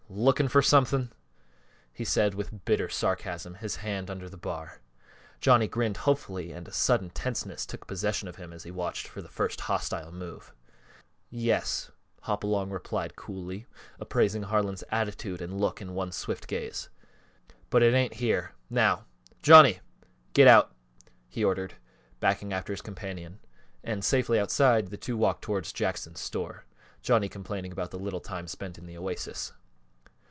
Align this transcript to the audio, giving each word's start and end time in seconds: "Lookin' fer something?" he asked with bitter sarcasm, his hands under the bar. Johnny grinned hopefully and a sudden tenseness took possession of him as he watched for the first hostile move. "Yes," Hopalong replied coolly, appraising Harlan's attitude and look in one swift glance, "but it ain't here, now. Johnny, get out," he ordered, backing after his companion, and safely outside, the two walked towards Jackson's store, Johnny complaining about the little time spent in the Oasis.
"Lookin' 0.13 0.49
fer 0.49 0.61
something?" 0.61 1.09
he 1.93 2.03
asked 2.03 2.35
with 2.35 2.65
bitter 2.65 2.89
sarcasm, 2.89 3.53
his 3.55 3.77
hands 3.77 4.09
under 4.11 4.27
the 4.27 4.35
bar. 4.35 4.81
Johnny 5.39 5.69
grinned 5.69 5.95
hopefully 5.95 6.51
and 6.51 6.67
a 6.67 6.71
sudden 6.73 7.09
tenseness 7.11 7.65
took 7.65 7.87
possession 7.87 8.27
of 8.27 8.35
him 8.35 8.51
as 8.51 8.63
he 8.63 8.71
watched 8.71 9.07
for 9.07 9.21
the 9.21 9.29
first 9.29 9.61
hostile 9.61 10.11
move. 10.11 10.53
"Yes," 11.29 11.91
Hopalong 12.23 12.71
replied 12.71 13.15
coolly, 13.15 13.67
appraising 14.01 14.43
Harlan's 14.43 14.83
attitude 14.91 15.41
and 15.41 15.61
look 15.61 15.81
in 15.81 15.93
one 15.93 16.11
swift 16.11 16.45
glance, 16.45 16.89
"but 17.69 17.81
it 17.81 17.93
ain't 17.93 18.15
here, 18.15 18.51
now. 18.69 19.05
Johnny, 19.41 19.79
get 20.33 20.45
out," 20.45 20.75
he 21.29 21.41
ordered, 21.41 21.75
backing 22.19 22.51
after 22.51 22.73
his 22.73 22.81
companion, 22.81 23.39
and 23.81 24.03
safely 24.03 24.37
outside, 24.37 24.87
the 24.89 24.97
two 24.97 25.15
walked 25.15 25.41
towards 25.43 25.71
Jackson's 25.71 26.19
store, 26.19 26.65
Johnny 27.01 27.29
complaining 27.29 27.71
about 27.71 27.91
the 27.91 27.97
little 27.97 28.19
time 28.19 28.45
spent 28.45 28.77
in 28.77 28.85
the 28.87 28.97
Oasis. 28.97 29.53